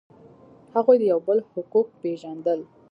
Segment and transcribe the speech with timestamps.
[0.75, 2.59] هغوی د یو بل حقوق پیژندل.